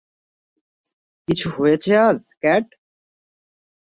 [1.27, 2.65] কিছু হয়েছে আজ, ক্যাট?